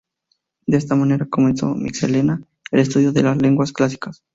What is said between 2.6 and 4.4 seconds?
el estudio de las lenguas clásicas.